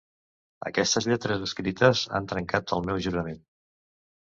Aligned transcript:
Aquestes 0.69 1.09
lletres 1.11 1.45
escrites 1.49 2.03
han 2.21 2.33
trencat 2.35 2.77
el 2.79 2.87
meu 2.93 3.07
jurament. 3.09 3.43